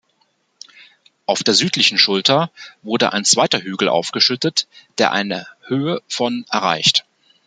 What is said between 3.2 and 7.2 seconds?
zweiter Hügel aufgeschüttet, der eine Höhe von erreicht.